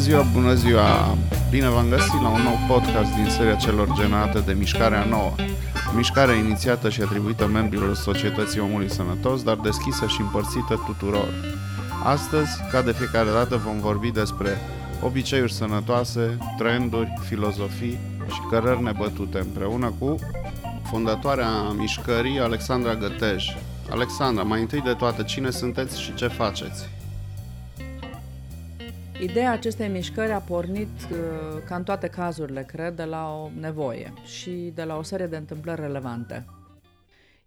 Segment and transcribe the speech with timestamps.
[0.00, 1.16] ziua, bună ziua!
[1.50, 5.34] Bine v-am găsit la un nou podcast din seria celor generate de Mișcarea Nouă.
[5.96, 11.28] Mișcarea inițiată și atribuită membrilor Societății Omului Sănătos, dar deschisă și împărțită tuturor.
[12.04, 14.58] Astăzi, ca de fiecare dată, vom vorbi despre
[15.02, 17.98] obiceiuri sănătoase, trenduri, filozofii
[18.32, 20.14] și cărări nebătute împreună cu
[20.90, 23.44] fondatoarea mișcării Alexandra Gătej.
[23.90, 26.99] Alexandra, mai întâi de toate, cine sunteți și ce faceți?
[29.22, 34.12] Ideea acestei mișcări a pornit, uh, ca în toate cazurile, cred, de la o nevoie
[34.24, 36.46] și de la o serie de întâmplări relevante.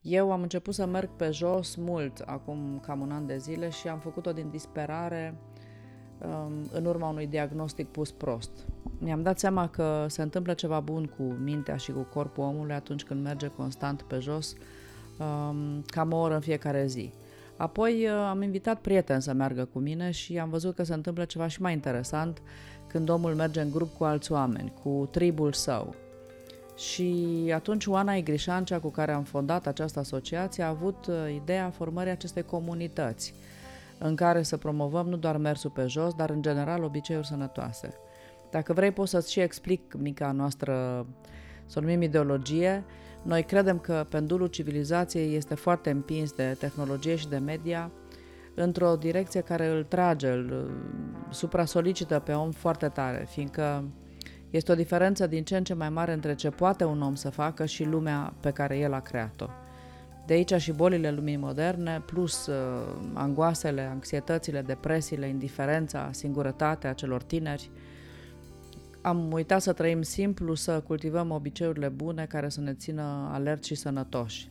[0.00, 3.88] Eu am început să merg pe jos mult, acum cam un an de zile, și
[3.88, 5.34] am făcut-o din disperare
[6.18, 8.50] um, în urma unui diagnostic pus prost.
[8.98, 13.04] Mi-am dat seama că se întâmplă ceva bun cu mintea și cu corpul omului atunci
[13.04, 14.54] când merge constant pe jos,
[15.18, 17.12] um, cam o oră în fiecare zi.
[17.62, 21.24] Apoi uh, am invitat prieteni să meargă cu mine și am văzut că se întâmplă
[21.24, 22.42] ceva și mai interesant
[22.86, 25.94] când omul merge în grup cu alți oameni, cu tribul său.
[26.76, 27.24] Și
[27.54, 32.12] atunci Oana Igrișan, cea cu care am fondat această asociație, a avut uh, ideea formării
[32.12, 33.34] acestei comunități
[33.98, 37.94] în care să promovăm nu doar mersul pe jos, dar în general obiceiuri sănătoase.
[38.50, 41.06] Dacă vrei, pot să-ți și explic mica noastră,
[41.72, 42.84] să o numim ideologie,
[43.22, 47.90] noi credem că pendulul civilizației este foarte împins de tehnologie și de media
[48.54, 50.70] într-o direcție care îl trage, îl
[51.30, 53.84] supra-solicită pe om foarte tare, fiindcă
[54.50, 57.30] este o diferență din ce în ce mai mare între ce poate un om să
[57.30, 59.46] facă și lumea pe care el a creat-o.
[60.26, 62.54] De aici și bolile lumii moderne, plus uh,
[63.12, 67.70] angoasele, anxietățile, depresiile, indiferența, singurătatea celor tineri,
[69.02, 73.74] am uitat să trăim simplu, să cultivăm obiceiurile bune care să ne țină alerți și
[73.74, 74.48] sănătoși.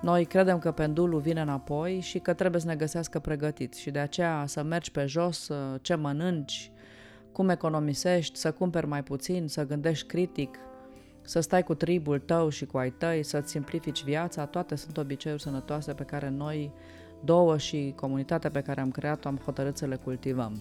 [0.00, 3.98] Noi credem că pendulul vine înapoi și că trebuie să ne găsească pregătiți și de
[3.98, 6.72] aceea să mergi pe jos, ce mănânci,
[7.32, 10.58] cum economisești, să cumperi mai puțin, să gândești critic,
[11.22, 15.42] să stai cu tribul tău și cu ai tăi, să-ți simplifici viața, toate sunt obiceiuri
[15.42, 16.72] sănătoase pe care noi
[17.24, 20.58] două și comunitatea pe care am creat-o am hotărât să le cultivăm.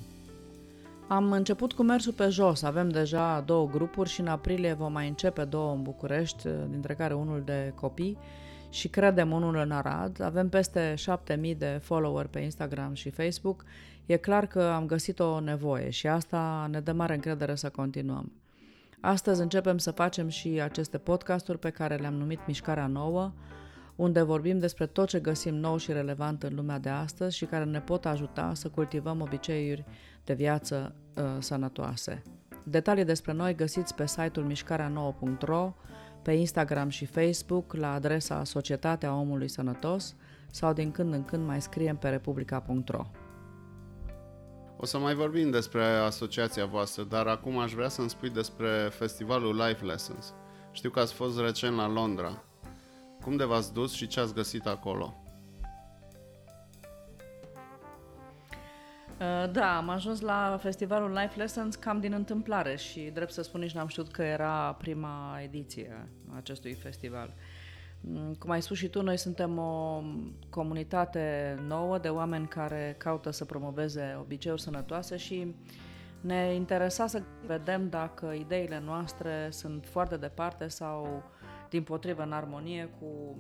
[1.08, 5.08] Am început cu mersul pe jos, avem deja două grupuri și în aprilie vom mai
[5.08, 8.18] începe două în București, dintre care unul de copii
[8.70, 10.22] și credem unul în Arad.
[10.22, 13.64] Avem peste 7000 de follower pe Instagram și Facebook.
[14.06, 18.32] E clar că am găsit o nevoie și asta ne dă mare încredere să continuăm.
[19.00, 23.32] Astăzi începem să facem și aceste podcasturi pe care le-am numit Mișcarea Nouă,
[23.98, 27.64] unde vorbim despre tot ce găsim nou și relevant în lumea de astăzi și care
[27.64, 29.86] ne pot ajuta să cultivăm obiceiuri
[30.24, 32.22] de viață uh, sănătoase.
[32.64, 35.74] Detalii despre noi găsiți pe site-ul mișcarea9.ro,
[36.22, 40.16] pe Instagram și Facebook la adresa Societatea Omului Sănătos
[40.52, 43.06] sau din când în când mai scriem pe republica.ro.
[44.78, 49.56] O să mai vorbim despre asociația voastră, dar acum aș vrea să-mi spui despre festivalul
[49.56, 50.34] Life Lessons.
[50.72, 52.47] Știu că ați fost recent la Londra.
[53.28, 55.14] Cum de v-ați dus și ce ați găsit acolo?
[59.20, 63.60] Uh, da, am ajuns la festivalul Life Lessons cam din întâmplare și, drept să spun,
[63.60, 67.34] nici n-am știut că era prima ediție a acestui festival.
[68.02, 70.02] Mm, cum ai spus și tu, noi suntem o
[70.50, 75.56] comunitate nouă de oameni care caută să promoveze obiceiuri sănătoase și
[76.22, 81.24] ne interesa să vedem dacă ideile noastre sunt foarte departe sau,
[81.70, 83.38] din potrivă, în armonie cu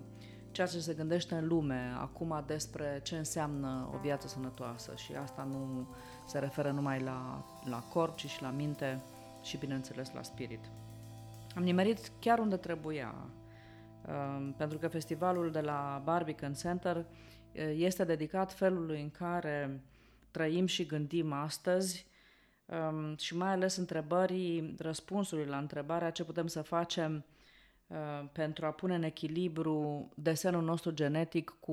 [0.51, 5.43] ceea ce se gândește în lume acum despre ce înseamnă o viață sănătoasă și asta
[5.43, 5.87] nu
[6.27, 9.01] se referă numai la, la corp, ci și la minte
[9.41, 10.59] și, bineînțeles, la spirit.
[11.55, 13.15] Am nimerit chiar unde trebuia,
[14.07, 17.05] um, pentru că festivalul de la Barbican Center uh,
[17.75, 19.81] este dedicat felului în care
[20.31, 22.05] trăim și gândim astăzi
[22.65, 27.25] um, și mai ales întrebării, răspunsului la întrebarea ce putem să facem
[27.87, 31.71] Uh, pentru a pune în echilibru desenul nostru genetic cu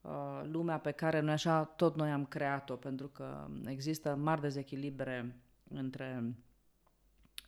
[0.00, 5.36] uh, lumea pe care noi așa tot noi am creat-o, pentru că există mari dezechilibre
[5.68, 6.34] între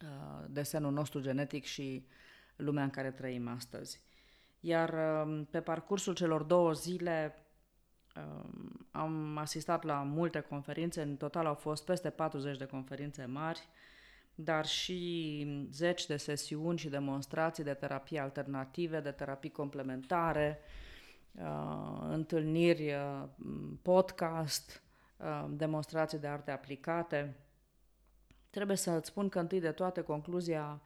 [0.02, 2.06] uh, desenul nostru genetic și
[2.56, 4.00] lumea în care trăim astăzi.
[4.60, 4.94] Iar
[5.50, 7.46] pe parcursul celor două zile
[8.90, 13.68] am asistat la multe conferințe, în total au fost peste 40 de conferințe mari,
[14.34, 20.58] dar și zeci de sesiuni și demonstrații de terapie alternative, de terapii complementare,
[21.32, 23.28] uh, întâlniri, uh,
[23.82, 24.82] podcast,
[25.16, 27.36] uh, demonstrații de arte aplicate.
[28.50, 30.80] Trebuie să îți spun că întâi de toate concluzia,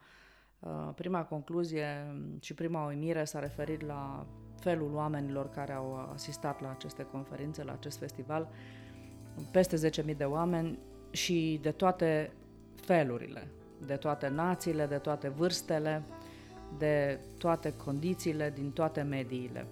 [0.58, 4.26] uh, prima concluzie și prima uimire s-a referit la
[4.60, 8.48] felul oamenilor care au asistat la aceste conferințe, la acest festival.
[9.50, 10.78] Peste 10.000 de oameni
[11.10, 12.32] și de toate
[12.86, 13.48] felurile,
[13.86, 16.02] de toate națiile, de toate vârstele,
[16.78, 19.66] de toate condițiile, din toate mediile.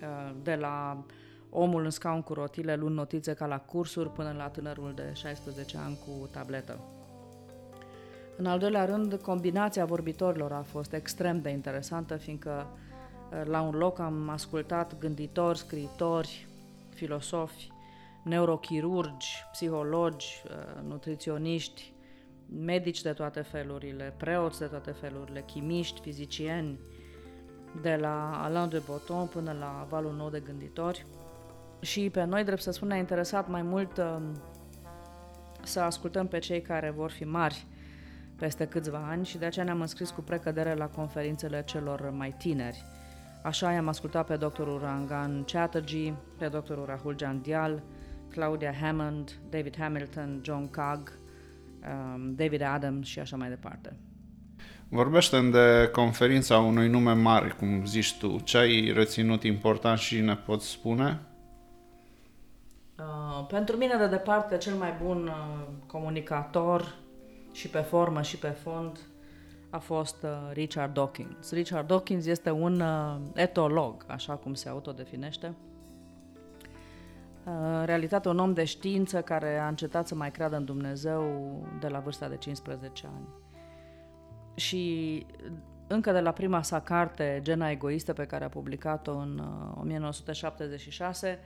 [0.00, 1.04] Uh, de la
[1.50, 5.76] omul în scaun cu rotile luând notițe ca la cursuri până la tânărul de 16
[5.78, 6.78] ani cu tabletă.
[8.36, 13.74] În al doilea rând, combinația vorbitorilor a fost extrem de interesantă, fiindcă uh, la un
[13.74, 16.46] loc am ascultat gânditori, scriitori,
[16.88, 17.72] filosofi,
[18.24, 21.92] neurochirurgi, psihologi, uh, nutriționiști,
[22.60, 26.78] medici de toate felurile, preoți de toate felurile, chimiști, fizicieni,
[27.80, 31.06] de la Alain de Botton până la valul nou de gânditori.
[31.80, 34.16] Și pe noi, drept să spun, ne-a interesat mai mult uh,
[35.62, 37.66] să ascultăm pe cei care vor fi mari
[38.36, 42.84] peste câțiva ani și de aceea ne-am înscris cu precădere la conferințele celor mai tineri.
[43.42, 47.82] Așa i-am ascultat pe doctorul Rangan Chatterjee, pe doctorul Rahul Jandial,
[48.28, 51.08] Claudia Hammond, David Hamilton, John Cagg,
[51.84, 53.96] um, David Adams și așa mai departe.
[54.88, 58.40] vorbește de conferința unui nume mare, cum zici tu.
[58.44, 61.20] Ce ai reținut important și ne poți spune?
[62.98, 66.94] Uh, pentru mine, de departe, cel mai bun uh, comunicator
[67.52, 68.98] și pe formă și pe fond
[69.70, 71.52] a fost uh, Richard Dawkins.
[71.52, 75.54] Richard Dawkins este un uh, etolog, așa cum se autodefinește.
[77.44, 81.22] În realitate, un om de știință care a încetat să mai creadă în Dumnezeu
[81.80, 83.28] de la vârsta de 15 ani.
[84.54, 85.26] Și
[85.86, 91.38] încă de la prima sa carte, Gena egoistă, pe care a publicat-o în uh, 1976,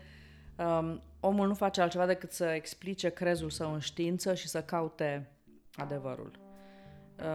[0.57, 5.31] um, omul nu face altceva decât să explice crezul său în știință și să caute
[5.75, 6.31] adevărul.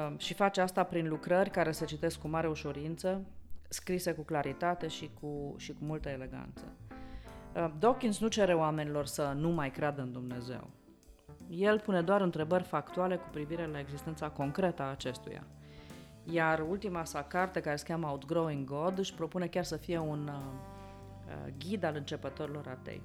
[0.08, 3.26] Um, și face asta prin lucrări care se citesc cu mare ușurință,
[3.70, 6.64] scrise cu claritate și cu, și cu multă eleganță.
[7.56, 10.70] Uh, Dawkins nu cere oamenilor să nu mai creadă în Dumnezeu.
[11.50, 15.44] El pune doar întrebări factuale cu privire la existența concretă a acestuia.
[16.24, 20.28] Iar ultima sa carte, care se cheamă Outgrowing God, își propune chiar să fie un
[20.28, 20.36] uh,
[21.28, 23.02] uh ghid al începătorilor atei.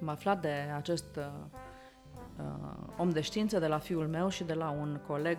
[0.00, 1.24] Am aflat de acest uh,
[2.38, 5.38] uh, om de știință de la fiul meu și de la un coleg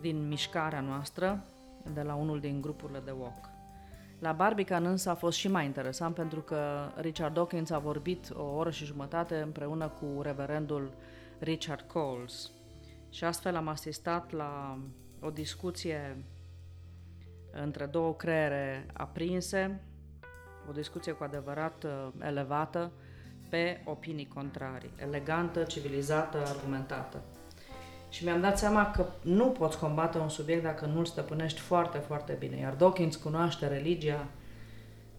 [0.00, 1.44] din mișcarea noastră,
[1.92, 3.51] de la unul din grupurile de walk.
[4.22, 8.42] La Barbican însă a fost și mai interesant pentru că Richard Dawkins a vorbit o
[8.42, 10.94] oră și jumătate împreună cu reverendul
[11.38, 12.50] Richard Coles
[13.10, 14.78] și astfel am asistat la
[15.20, 16.24] o discuție
[17.52, 19.80] între două creiere aprinse,
[20.68, 22.92] o discuție cu adevărat uh, elevată
[23.48, 27.22] pe opinii contrarii, elegantă, civilizată, argumentată.
[28.12, 32.36] Și mi-am dat seama că nu poți combate un subiect dacă nu-l stăpânești foarte, foarte
[32.38, 32.56] bine.
[32.56, 34.26] Iar Dawkins cunoaște religia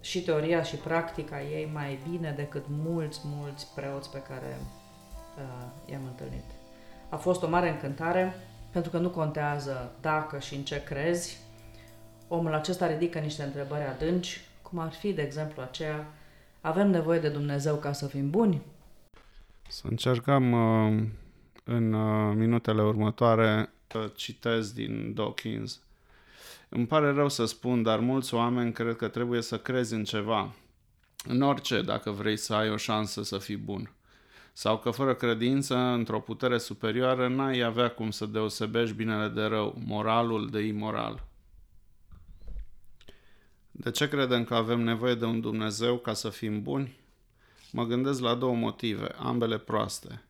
[0.01, 6.01] și teoria și practica ei mai bine decât mulți, mulți preoți pe care uh, i-am
[6.05, 6.43] întâlnit.
[7.09, 8.35] A fost o mare încântare,
[8.71, 11.37] pentru că nu contează dacă și în ce crezi,
[12.27, 16.07] omul acesta ridică niște întrebări adânci, cum ar fi, de exemplu, aceea,
[16.61, 18.61] avem nevoie de Dumnezeu ca să fim buni?
[19.67, 21.03] Să încercăm uh,
[21.63, 25.81] în uh, minutele următoare să citez din Dawkins.
[26.70, 30.53] Îmi pare rău să spun, dar mulți oameni cred că trebuie să crezi în ceva.
[31.27, 33.91] În orice, dacă vrei să ai o șansă să fii bun.
[34.53, 39.82] Sau că fără credință într-o putere superioară n-ai avea cum să deosebești binele de rău,
[39.86, 41.24] moralul de imoral.
[43.72, 46.98] De ce credem că avem nevoie de un Dumnezeu ca să fim buni?
[47.72, 50.24] Mă gândesc la două motive, ambele proaste.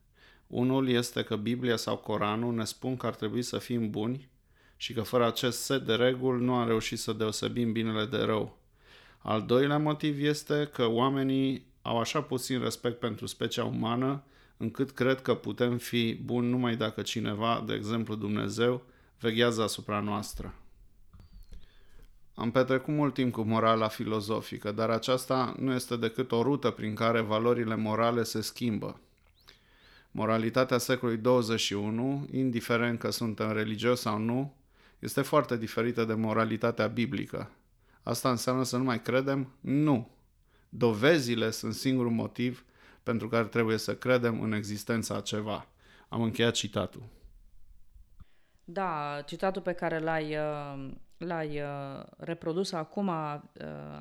[0.53, 4.29] Unul este că Biblia sau Coranul ne spun că ar trebui să fim buni
[4.77, 8.57] și că fără acest set de reguli nu am reușit să deosebim binele de rău.
[9.17, 14.23] Al doilea motiv este că oamenii au așa puțin respect pentru specia umană
[14.57, 18.83] încât cred că putem fi buni numai dacă cineva, de exemplu Dumnezeu,
[19.19, 20.53] veghează asupra noastră.
[22.33, 26.95] Am petrecut mult timp cu morala filozofică, dar aceasta nu este decât o rută prin
[26.95, 28.99] care valorile morale se schimbă.
[30.15, 34.55] Moralitatea secolului 21, indiferent că suntem religios sau nu,
[34.99, 37.51] este foarte diferită de moralitatea biblică.
[38.03, 39.51] Asta înseamnă să nu mai credem?
[39.59, 40.09] Nu.
[40.69, 42.65] Dovezile sunt singurul motiv
[43.03, 45.67] pentru care trebuie să credem în existența a ceva.
[46.09, 47.03] Am încheiat citatul.
[48.63, 53.41] Da, citatul pe care l-ai, uh, l-ai uh, reprodus acum uh,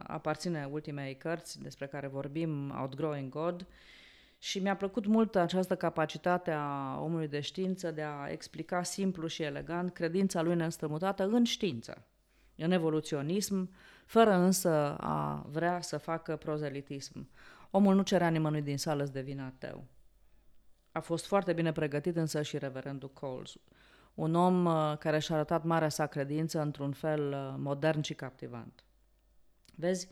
[0.03, 3.67] aparține ultimei cărți despre care vorbim, Outgrowing God,
[4.43, 9.43] și mi-a plăcut mult această capacitate a omului de știință de a explica simplu și
[9.43, 12.07] elegant credința lui neînstrămutată în știință,
[12.57, 13.71] în evoluționism,
[14.07, 17.31] fără însă a vrea să facă prozelitism.
[17.71, 19.85] Omul nu cerea nimănui din sală să devină ateu.
[20.93, 23.55] A fost foarte bine pregătit însă și reverendul Coles,
[24.15, 28.85] un om uh, care și-a arătat marea sa credință într-un fel uh, modern și captivant.
[29.75, 30.09] Vezi,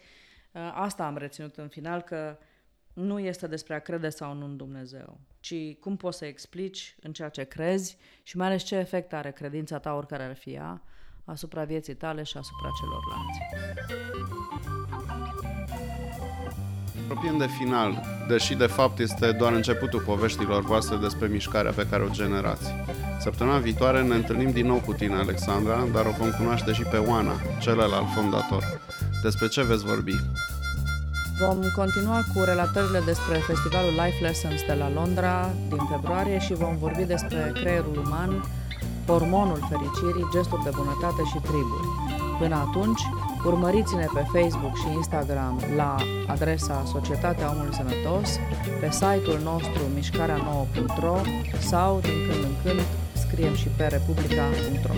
[0.52, 2.38] uh, asta am reținut în final, că
[3.00, 7.12] nu este despre a crede sau nu în Dumnezeu, ci cum poți să explici în
[7.12, 10.82] ceea ce crezi și mai ales ce efect are credința ta, oricare ar fi ea,
[11.24, 13.38] asupra vieții tale și asupra celorlalți.
[17.02, 22.02] Apropiem de final, deși de fapt este doar începutul poveștilor voastre despre mișcarea pe care
[22.02, 22.70] o generați.
[23.20, 26.96] Săptămâna viitoare ne întâlnim din nou cu tine, Alexandra, dar o vom cunoaște și pe
[26.96, 28.62] Oana, celălalt fondator.
[29.22, 30.14] Despre ce veți vorbi?
[31.46, 36.76] Vom continua cu relatările despre festivalul Life Lessons de la Londra din februarie și vom
[36.76, 38.44] vorbi despre creierul uman,
[39.06, 41.88] hormonul fericirii, gesturi de bunătate și triburi.
[42.38, 43.02] Până atunci,
[43.44, 48.28] urmăriți-ne pe Facebook și Instagram la adresa Societatea Omului Sănătos,
[48.80, 51.16] pe site-ul nostru mișcarea9.ro
[51.58, 52.80] sau, din când în când,
[53.12, 54.94] scriem și pe republica.ro.